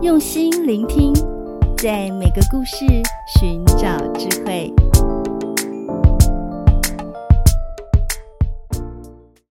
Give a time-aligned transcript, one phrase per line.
[0.00, 1.12] 用心聆听，
[1.76, 2.86] 在每个故事
[3.36, 4.72] 寻找智慧。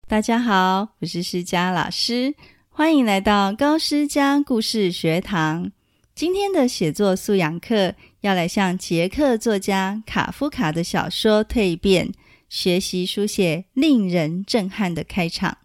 [0.08, 2.36] 大家好，我是诗佳老师，
[2.70, 5.72] 欢迎来到高诗佳故事学堂。
[6.14, 12.10] 今天的写作素养课要来向捷克作家卡夫卡的小说《蜕变》
[12.50, 15.58] 学习书写令人震撼的开场。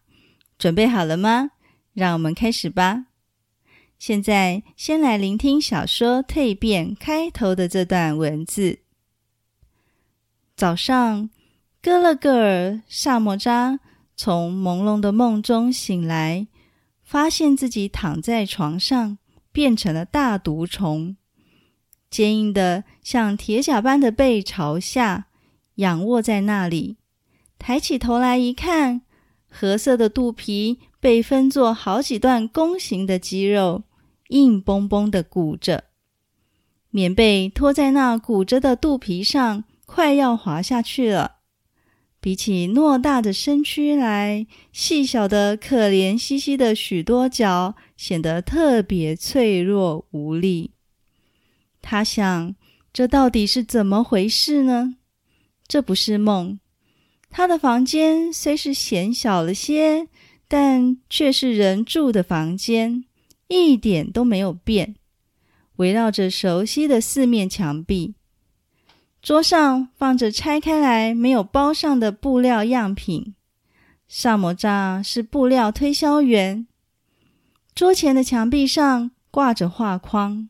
[0.58, 1.50] 准备好了吗？
[1.92, 3.04] 让我们开始吧。
[4.00, 8.78] 现在，先来聆听小说《蜕变》开头的这段文字。
[10.56, 11.28] 早上，
[11.82, 13.78] 哥勒戈尔萨莫扎
[14.16, 16.46] 从朦胧的梦中醒来，
[17.04, 19.18] 发现自己躺在床上，
[19.52, 21.18] 变成了大毒虫，
[22.08, 25.26] 坚硬的像铁甲般的背朝下
[25.74, 26.96] 仰卧在那里。
[27.58, 29.02] 抬起头来一看，
[29.50, 33.82] 褐色的肚皮被分作好几段弓形的肌肉。
[34.30, 35.84] 硬绷绷的鼓着，
[36.90, 41.36] 棉被拖在那鼓着的肚皮上，快要滑下去了。
[42.20, 50.72] 比起偌大的身躯来，细小的、可怜兮兮的许多脚显得特别脆弱无力。
[51.80, 52.54] 他想：
[52.92, 54.96] 这到底是怎么回事呢？
[55.66, 56.60] 这不是梦。
[57.30, 60.08] 他的房间虽是显小了些，
[60.46, 63.04] 但却是人住的房间。
[63.50, 64.94] 一点都没有变，
[65.76, 68.14] 围绕着熟悉的四面墙壁。
[69.20, 73.34] 桌上放着拆开来没有包上的布料样品。
[74.08, 76.66] 萨摩扎是布料推销员。
[77.74, 80.48] 桌前的墙壁上挂着画框，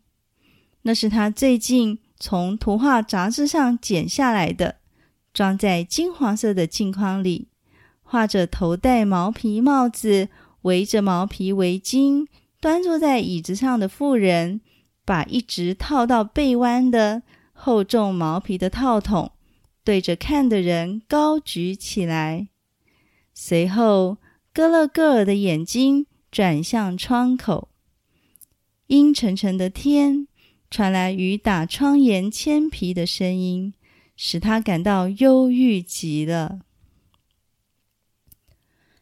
[0.83, 4.77] 那是他最近从图画杂志上剪下来的，
[5.33, 7.49] 装在金黄色的镜框里，
[8.03, 10.29] 画着头戴毛皮帽子，
[10.63, 12.27] 围着毛皮围巾。
[12.61, 14.61] 端坐在椅子上的妇人，
[15.07, 19.33] 把一直套到背弯的厚重毛皮的套筒
[19.83, 22.49] 对着看的人高举起来。
[23.33, 24.19] 随后，
[24.53, 27.71] 戈勒戈尔的眼睛转向窗口，
[28.89, 30.29] 阴沉沉的天
[30.71, 33.73] 传来雨打窗沿铅皮的声音，
[34.17, 36.61] 使他感到忧郁极了。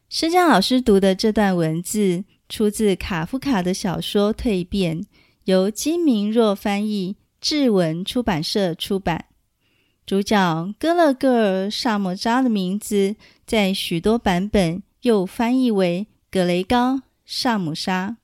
[0.09, 2.25] 施江老师读的这段文字。
[2.49, 5.03] 出自卡夫卡的小说《蜕变》，
[5.45, 9.27] 由金明若翻译，志文出版社出版。
[10.07, 13.17] 主角哥勒戈尔萨摩扎的名字，
[13.47, 18.17] 在许多版本又翻译为格雷高萨姆沙。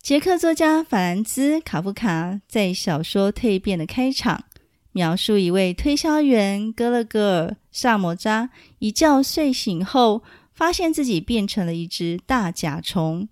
[0.00, 4.44] 捷克作家法兰兹卡夫卡在小说《蜕变》的开场，
[4.92, 10.22] 描述一位推销员哥勒戈尔萨摩扎一觉睡醒后。
[10.62, 13.28] 发现自己变成了一只大甲虫，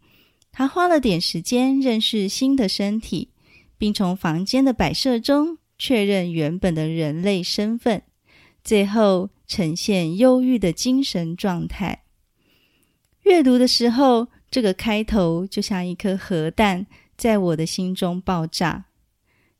[0.51, 3.31] 他花了点时间认识新的身体，
[3.79, 8.03] 并从房间的摆设中确认原本的人类身份，
[8.65, 12.03] 最后呈现忧郁的精神状态。
[13.23, 16.85] 阅读的时候，这个开头就像一颗核弹
[17.17, 18.87] 在我的心中爆炸。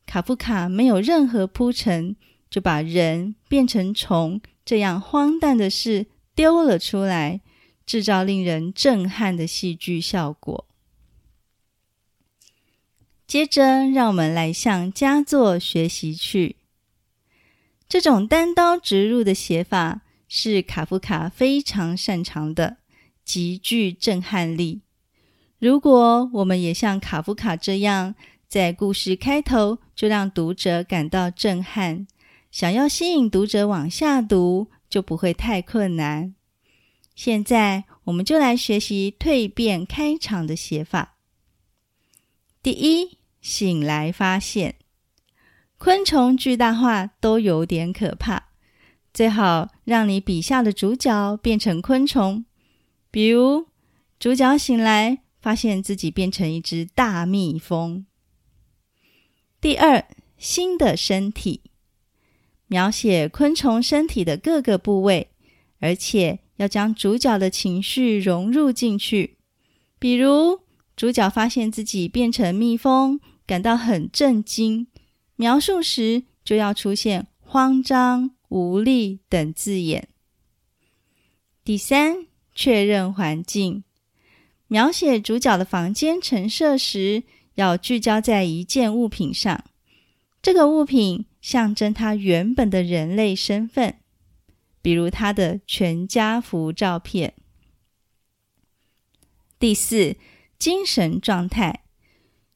[0.05, 2.17] 卡夫卡没有任何铺陈，
[2.49, 7.39] 就把人变成虫这样荒诞的事丢了出来。
[7.85, 10.65] 制造令人震撼的戏剧效果。
[13.27, 16.57] 接着，让我们来向佳作学习去。
[17.87, 22.77] 这种单刀直入的写法是卡夫卡非常擅长的，
[23.23, 24.81] 极具震撼力。
[25.59, 28.15] 如果我们也像卡夫卡这样，
[28.47, 32.07] 在故事开头就让读者感到震撼，
[32.51, 36.35] 想要吸引读者往下读，就不会太困难。
[37.23, 41.17] 现在，我们就来学习蜕变开场的写法。
[42.63, 44.77] 第一，醒来发现
[45.77, 48.45] 昆虫巨大化都有点可怕，
[49.13, 52.43] 最好让你笔下的主角变成昆虫。
[53.11, 53.67] 比如，
[54.19, 58.03] 主角醒来发现自己变成一只大蜜蜂。
[59.61, 60.03] 第二，
[60.39, 61.61] 新的身体，
[62.65, 65.29] 描写昆虫身体的各个部位，
[65.77, 66.39] 而且。
[66.61, 69.37] 要将主角的情绪融入进去，
[69.97, 70.59] 比如
[70.95, 74.85] 主角发现自己变成蜜蜂，感到很震惊。
[75.37, 80.07] 描述时就要出现慌张、无力等字眼。
[81.63, 83.83] 第三，确认环境，
[84.67, 87.23] 描写主角的房间陈设时，
[87.55, 89.63] 要聚焦在一件物品上，
[90.43, 93.95] 这个物品象征他原本的人类身份。
[94.81, 97.33] 比如他的全家福照片。
[99.59, 100.15] 第四，
[100.57, 101.83] 精神状态，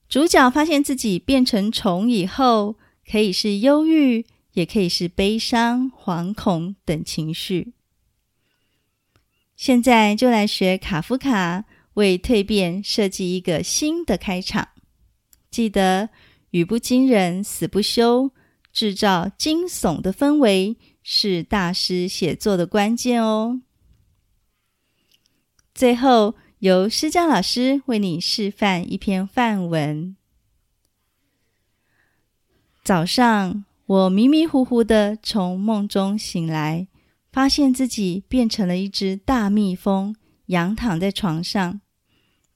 [0.10, 2.78] 主角发现自己变成虫以后，
[3.10, 7.74] 可以是忧郁，也可以是悲伤、惶恐等情绪。
[9.56, 14.70] 现在就来学卡夫卡为蜕变设计一个新的开场。
[15.50, 16.10] 记得
[16.50, 18.32] 语不惊人死不休，
[18.76, 23.62] 制造惊悚的氛围是大师写作的关键哦。
[25.74, 26.36] 最后。
[26.60, 30.16] 由施佳老师为你示范一篇范文。
[32.82, 36.88] 早上，我迷迷糊糊的从梦中醒来，
[37.32, 40.16] 发现自己变成了一只大蜜蜂，
[40.48, 41.82] 仰躺在床上。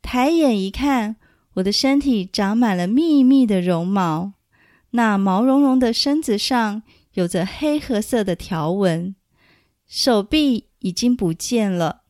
[0.02, 1.18] 抬眼一看，
[1.56, 4.34] 我的身体长满了密密的绒毛，
[4.92, 6.84] 那毛茸茸的身子上
[7.14, 9.16] 有着黑褐色的条纹，
[9.88, 12.04] 手臂已经不见了。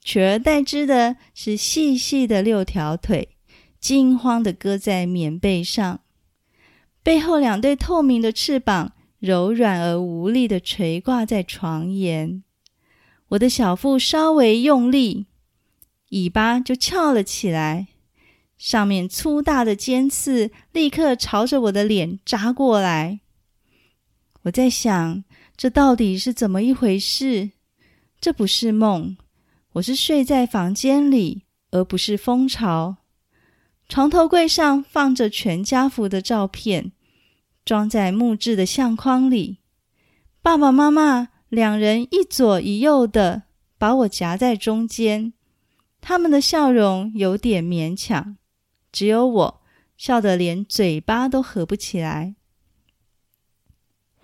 [0.00, 3.36] 取而代之的是细细的六条腿，
[3.78, 6.00] 惊慌地搁在棉被上，
[7.02, 12.42] 背后两对透明的翅膀柔软而无力地垂挂在床沿。
[13.28, 15.26] 我的小腹稍微用力，
[16.10, 17.86] 尾巴就翘了起来，
[18.62, 23.18] 上面粗大的尖刺立刻朝着我的脸扎过来。
[24.42, 25.24] 我在想，
[25.56, 27.50] 这到底是怎么一回事？
[28.20, 29.16] 这不是梦。
[29.72, 31.42] 我是睡在房间里，
[31.72, 32.98] 而不是蜂巢。
[33.88, 36.92] 床头柜上放着全家福的照片，
[37.64, 39.58] 装在木质的相框里。
[40.40, 43.42] 爸爸妈妈两人一左一右的，
[43.76, 45.32] 把我夹在中间。
[46.00, 48.36] 他们的笑容有点勉强，
[48.92, 49.62] 只有我
[49.96, 52.36] 笑得连嘴巴都合不起来。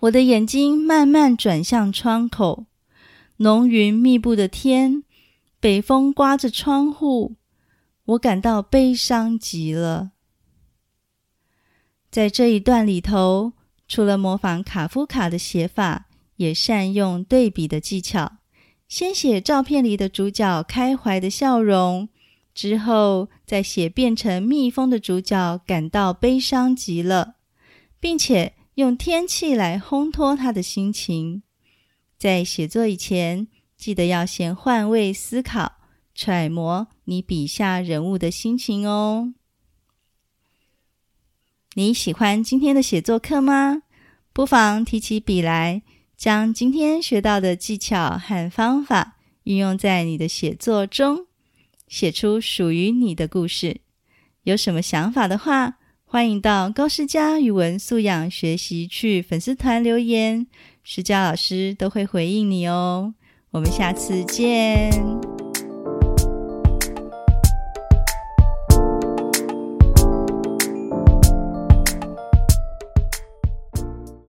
[0.01, 2.67] 我的眼睛慢慢转向窗口，
[3.37, 5.03] 浓云密布的天。
[5.59, 7.35] 北风刮着窗户，
[8.05, 10.11] 我感到悲伤极了。
[12.09, 13.51] 在这一段里头，
[13.85, 16.07] 除了模仿卡夫卡的写法，
[16.37, 18.37] 也善用对比的技巧。
[18.87, 22.07] 先写照片里的主角开怀的笑容，
[22.59, 27.35] 之后再写变成蜜蜂的主角感到悲伤极了，
[28.01, 31.41] 并且用天气来烘托他的心情。
[32.17, 33.47] 在写作以前，
[33.77, 35.71] 记得要先换位思考，
[36.13, 39.33] 揣摩你笔下人物的心情哦。
[41.75, 43.83] 你喜欢今天的写作课吗？
[44.33, 45.81] 不妨提起笔来，
[46.17, 51.28] 将今天学到的技巧和方法运用在你的写作中，
[51.89, 53.81] 写出属于你的故事。
[54.43, 60.47] 有什么想法的话，欢迎到高诗佳语文素养学习去粉丝团留言，
[60.83, 63.13] 诗佳老师都会回应你哦。
[63.51, 65.38] 我们下次见。